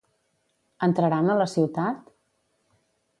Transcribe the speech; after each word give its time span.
Entraran 0.87 1.29
a 1.29 1.35
la 1.41 1.47
ciutat? 1.53 2.09